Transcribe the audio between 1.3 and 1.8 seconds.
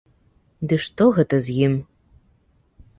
з ім?